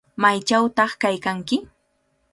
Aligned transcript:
¿Maychawtaq 0.21 0.91
kaykanki? 1.01 1.57